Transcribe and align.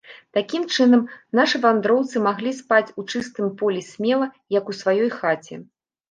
Такім 0.35 0.63
чынам, 0.75 1.01
нашы 1.39 1.59
вандроўцы 1.65 2.21
маглі 2.27 2.53
спаць 2.59 2.93
у 3.01 3.03
чыстым 3.11 3.51
полі 3.59 3.83
смела, 3.89 4.27
як 4.57 4.71
у 4.73 4.75
сваёй 4.79 5.11
хаце. 5.19 5.55